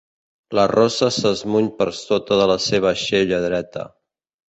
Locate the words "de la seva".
2.43-2.93